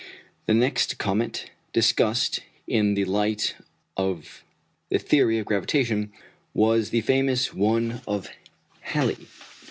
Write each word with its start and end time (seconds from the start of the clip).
]The 0.47 0.55
next 0.55 0.97
comet 0.97 1.51
discussed 1.73 2.39
in 2.65 2.95
the 2.95 3.05
light 3.05 3.53
of 3.95 4.43
the 4.89 4.97
theory 4.97 5.37
of 5.37 5.45
gravitation 5.45 6.11
was 6.55 6.89
the 6.89 7.01
famous 7.01 7.53
one 7.53 8.01
of 8.07 8.27
Halley. 8.79 9.27